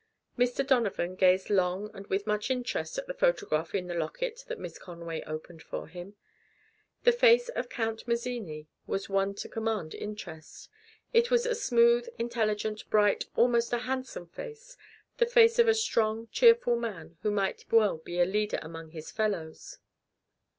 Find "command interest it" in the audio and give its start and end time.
9.47-11.29